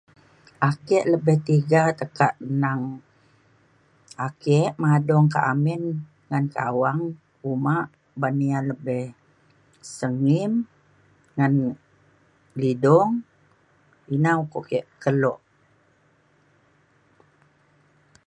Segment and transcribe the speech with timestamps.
[0.69, 2.83] ake lebih tiga tekak nang
[4.27, 5.83] ake madung kak amin
[6.29, 7.01] ngan kawang
[7.51, 7.77] uma
[8.19, 9.05] ban ia’ lebih
[9.97, 10.51] sengim
[11.35, 11.53] ngan
[12.61, 13.11] lidung.
[14.15, 15.33] ina ukok ke kelo.